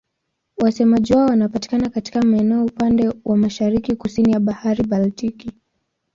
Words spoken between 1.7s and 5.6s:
katika maeneo upande wa mashariki-kusini ya Bahari Baltiki.